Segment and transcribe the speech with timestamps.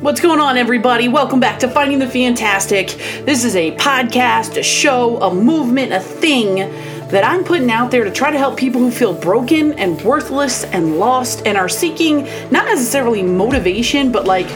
[0.00, 1.08] What's going on, everybody?
[1.08, 2.88] Welcome back to Finding the Fantastic.
[3.24, 6.56] This is a podcast, a show, a movement, a thing
[7.08, 10.64] that I'm putting out there to try to help people who feel broken and worthless
[10.64, 14.48] and lost and are seeking not necessarily motivation, but like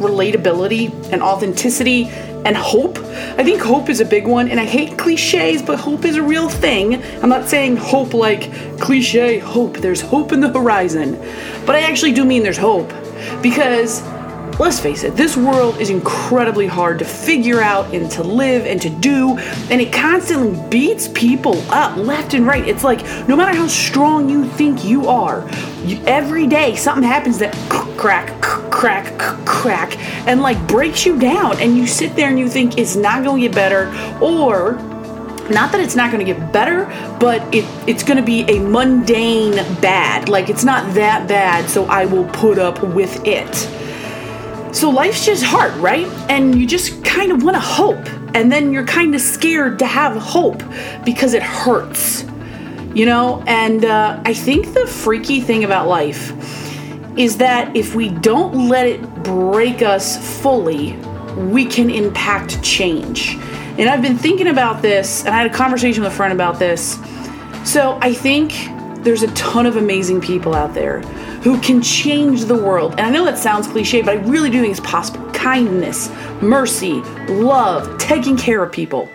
[0.00, 2.10] relatability and authenticity
[2.44, 2.98] and hope.
[3.38, 6.22] I think hope is a big one, and I hate cliches, but hope is a
[6.22, 7.02] real thing.
[7.22, 11.18] I'm not saying hope like cliche hope, there's hope in the horizon,
[11.66, 12.92] but I actually do mean there's hope
[13.42, 14.02] because
[14.58, 18.80] let's face it, this world is incredibly hard to figure out and to live and
[18.82, 19.38] to do,
[19.70, 22.66] and it constantly beats people up left and right.
[22.66, 25.48] It's like no matter how strong you think you are,
[25.84, 27.54] you, every day something happens that
[27.96, 28.40] crack,
[28.70, 32.96] crack, crack, and like breaks you down, and you sit there and you think it's
[32.96, 33.86] not going to get better,
[34.20, 34.74] or
[35.50, 36.84] not that it's not going to get better,
[37.18, 40.28] but it, it's going to be a mundane bad.
[40.28, 43.68] Like it's not that bad, so I will put up with it.
[44.72, 46.06] So life's just hard, right?
[46.30, 48.08] And you just kind of want to hope.
[48.34, 50.62] And then you're kind of scared to have hope
[51.04, 52.24] because it hurts,
[52.94, 53.42] you know?
[53.46, 56.32] And uh, I think the freaky thing about life
[57.18, 60.92] is that if we don't let it break us fully,
[61.36, 63.36] we can impact change.
[63.78, 66.58] And I've been thinking about this, and I had a conversation with a friend about
[66.58, 66.98] this.
[67.64, 68.52] So I think
[69.02, 71.02] there's a ton of amazing people out there
[71.42, 72.92] who can change the world.
[72.92, 75.24] And I know that sounds cliche, but I really do think it's possible.
[75.32, 76.10] Kindness,
[76.42, 79.08] mercy, love, taking care of people.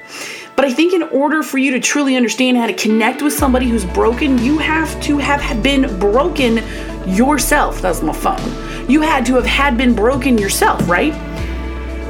[0.55, 3.67] But I think in order for you to truly understand how to connect with somebody
[3.67, 6.63] who's broken, you have to have been broken
[7.07, 7.81] yourself.
[7.81, 8.89] That's my phone.
[8.89, 11.13] You had to have had been broken yourself, right?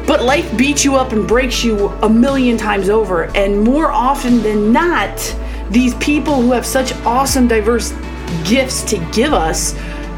[0.06, 3.36] But life beats you up and breaks you a million times over.
[3.36, 5.36] And more often than not,
[5.72, 7.92] these people who have such awesome, diverse
[8.44, 9.74] gifts to give us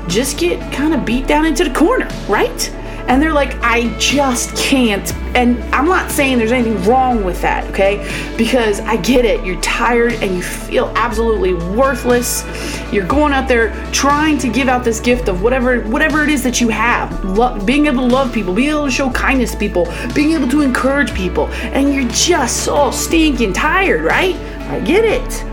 [0.07, 2.73] just get kind of beat down into the corner, right?
[3.07, 5.13] And they're like, I just can't.
[5.33, 8.05] And I'm not saying there's anything wrong with that, okay?
[8.37, 9.45] Because I get it.
[9.45, 12.43] You're tired and you feel absolutely worthless.
[12.91, 16.43] You're going out there trying to give out this gift of whatever whatever it is
[16.43, 17.23] that you have.
[17.23, 20.49] Lo- being able to love people, being able to show kindness to people, being able
[20.49, 21.47] to encourage people.
[21.47, 24.35] And you're just so stinking tired, right?
[24.69, 25.43] I get it.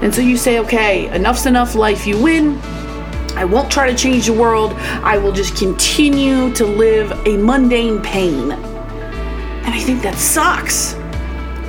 [0.00, 2.06] And so you say, okay, enough's enough life.
[2.06, 2.60] You win
[3.40, 4.74] I won't try to change the world.
[5.02, 8.52] I will just continue to live a mundane pain.
[8.52, 10.94] And I think that sucks.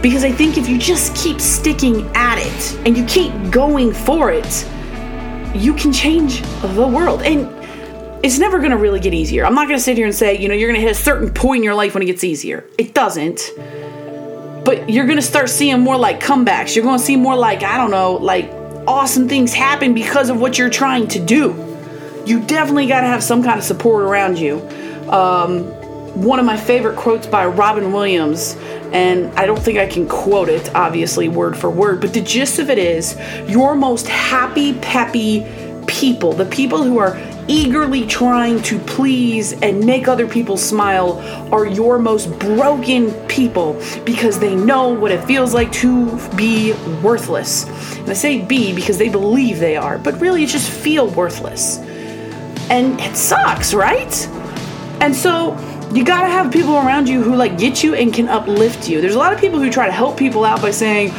[0.02, 4.32] Because I think if you just keep sticking at it and you keep going for
[4.32, 4.68] it,
[5.56, 7.22] you can change the world.
[7.22, 7.48] And
[8.22, 9.46] it's never going to really get easier.
[9.46, 11.02] I'm not going to sit here and say, you know, you're going to hit a
[11.02, 12.66] certain point in your life when it gets easier.
[12.78, 13.50] It doesn't.
[14.66, 16.76] But you're going to start seeing more like comebacks.
[16.76, 20.40] You're going to see more like, I don't know, like awesome things happen because of
[20.40, 21.68] what you're trying to do.
[22.26, 24.60] You definitely got to have some kind of support around you.
[25.10, 25.66] Um,
[26.22, 28.56] one of my favorite quotes by Robin Williams,
[28.92, 32.60] and I don't think I can quote it, obviously, word for word, but the gist
[32.60, 35.46] of it is your most happy, peppy
[35.88, 37.16] people, the people who are
[37.48, 41.20] eagerly trying to please and make other people smile
[41.54, 43.74] are your most broken people
[44.06, 47.66] because they know what it feels like to be worthless.
[47.98, 51.78] And I say be because they believe they are, but really just feel worthless.
[52.70, 54.28] And it sucks, right?
[55.02, 55.58] And so
[55.94, 59.02] you gotta have people around you who like get you and can uplift you.
[59.02, 61.12] There's a lot of people who try to help people out by saying,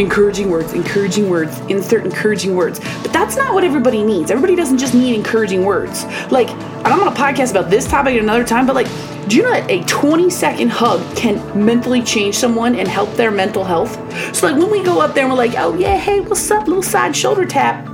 [0.00, 2.80] encouraging words, encouraging words, insert encouraging words.
[3.02, 4.30] But that's not what everybody needs.
[4.30, 6.04] Everybody doesn't just need encouraging words.
[6.30, 6.48] Like,
[6.84, 8.88] I'm on a podcast about this topic at another time, but like,
[9.28, 13.30] do you know that a 20 second hug can mentally change someone and help their
[13.30, 13.94] mental health?
[14.34, 16.66] So, like, when we go up there and we're like, oh, yeah, hey, what's up?
[16.66, 17.86] Little side shoulder tap.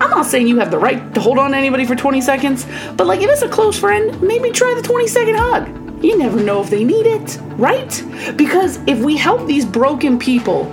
[0.00, 2.66] I'm not saying you have the right to hold on to anybody for 20 seconds,
[2.96, 5.78] but like, if it's a close friend, maybe try the 20 second hug.
[6.02, 8.02] You never know if they need it, right?
[8.36, 10.64] Because if we help these broken people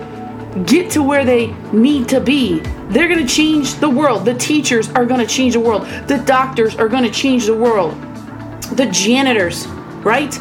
[0.66, 2.60] get to where they need to be.
[2.90, 4.26] They're going to change the world.
[4.26, 5.86] The teachers are going to change the world.
[6.08, 7.94] The doctors are going to change the world.
[8.74, 9.68] The janitors,
[10.04, 10.38] right?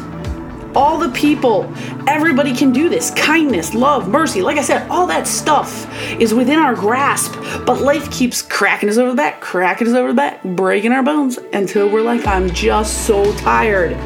[0.75, 1.71] All the people,
[2.07, 3.11] everybody can do this.
[3.11, 4.41] Kindness, love, mercy.
[4.41, 5.87] Like I said, all that stuff
[6.19, 7.33] is within our grasp.
[7.65, 11.03] But life keeps cracking us over the back, cracking us over the back, breaking our
[11.03, 13.97] bones until we're like, I'm just so tired.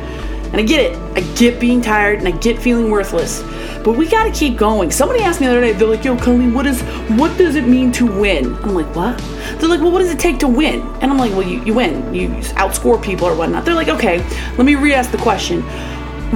[0.54, 0.98] And I get it.
[1.18, 3.42] I get being tired and I get feeling worthless.
[3.84, 4.92] But we gotta keep going.
[4.92, 6.82] Somebody asked me the other day, they're like, yo, Colleen, what is
[7.18, 8.56] what does it mean to win?
[8.58, 9.18] I'm like, what?
[9.58, 10.82] They're like, well, what does it take to win?
[11.02, 12.14] And I'm like, well, you, you win.
[12.14, 13.66] You outscore people or whatnot.
[13.66, 14.20] They're like, okay,
[14.56, 15.64] let me re-ask the question.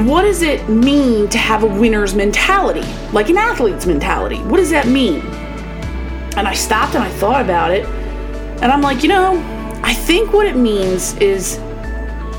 [0.06, 2.84] What does it mean to have a winner's mentality?
[3.14, 4.42] Like an athlete's mentality.
[4.42, 5.22] What does that mean?
[6.38, 7.86] And I stopped and I thought about it.
[8.62, 9.40] And I'm like, you know,
[9.84, 11.60] I think what it means is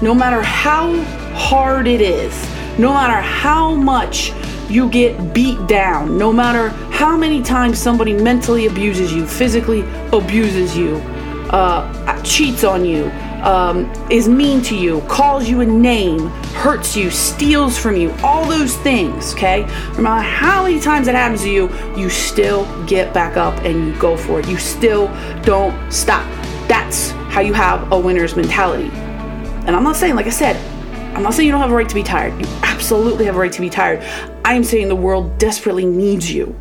[0.03, 0.93] no matter how
[1.39, 2.35] hard it is,
[2.79, 4.33] no matter how much
[4.69, 9.81] you get beat down, no matter how many times somebody mentally abuses you, physically
[10.13, 10.97] abuses you,
[11.51, 13.05] uh, cheats on you,
[13.45, 16.27] um, is mean to you, calls you a name,
[16.57, 19.63] hurts you, steals from you, all those things, okay?
[19.95, 23.87] No matter how many times it happens to you, you still get back up and
[23.87, 24.49] you go for it.
[24.49, 25.07] You still
[25.43, 26.27] don't stop.
[26.69, 28.91] That's how you have a winner's mentality.
[29.67, 30.57] And I'm not saying, like I said,
[31.19, 32.41] I'm not saying you don't have a right to be tired.
[32.41, 34.05] You absolutely have a right to be tired.
[34.45, 36.57] I am saying the world desperately needs you.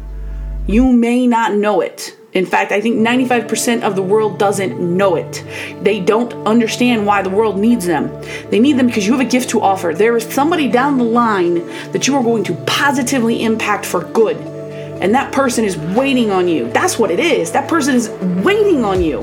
[0.66, 2.18] You may not know it.
[2.34, 5.44] In fact, I think 95% of the world doesn't know it.
[5.84, 8.08] They don't understand why the world needs them.
[8.50, 9.94] They need them because you have a gift to offer.
[9.94, 14.38] There is somebody down the line that you are going to positively impact for good.
[14.38, 16.72] And that person is waiting on you.
[16.72, 17.52] That's what it is.
[17.52, 18.10] That person is
[18.44, 19.22] waiting on you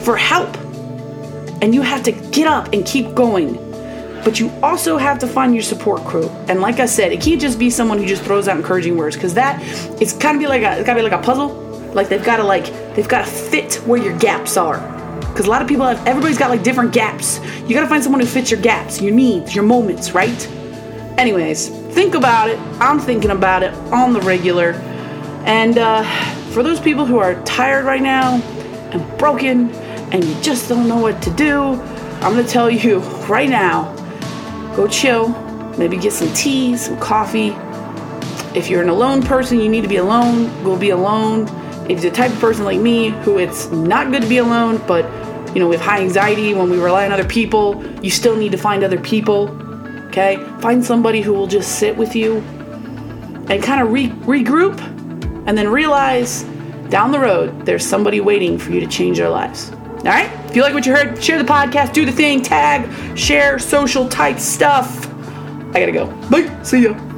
[0.00, 0.54] for help.
[1.62, 3.72] And you have to get up and keep going
[4.24, 6.28] but you also have to find your support crew.
[6.48, 9.16] And like I said, it can't just be someone who just throws out encouraging words
[9.16, 9.60] because that
[10.00, 11.48] it's kind of be like a it's gotta be like a puzzle.
[11.92, 14.80] Like they've got to like they've got to fit where your gaps are.
[15.20, 17.38] Because a lot of people have everybody's got like different gaps.
[17.68, 20.48] You gotta find someone who fits your gaps, your needs, your moments, right?
[21.18, 22.58] Anyways, think about it.
[22.80, 24.72] I'm thinking about it on the regular.
[25.44, 26.02] And uh,
[26.50, 28.40] for those people who are tired right now
[28.92, 29.70] and broken
[30.12, 32.98] and you just don't know what to do, I'm gonna tell you
[33.28, 33.94] right now
[34.74, 35.28] go chill,
[35.78, 37.48] maybe get some tea, some coffee.
[38.56, 41.48] If you're an alone person, you need to be alone, go be alone.
[41.88, 44.82] If you're the type of person like me who it's not good to be alone,
[44.86, 45.04] but
[45.54, 48.58] you know, with high anxiety, when we rely on other people, you still need to
[48.58, 49.50] find other people.
[50.08, 50.36] Okay?
[50.60, 52.38] Find somebody who will just sit with you
[53.48, 54.80] and kind of re- regroup
[55.46, 56.42] and then realize
[56.88, 59.70] down the road there's somebody waiting for you to change their lives.
[59.70, 60.30] All right?
[60.54, 64.08] If you like what you heard, share the podcast, do the thing, tag, share, social
[64.08, 65.04] type stuff.
[65.74, 66.06] I gotta go.
[66.30, 66.62] Bye.
[66.62, 67.13] See ya.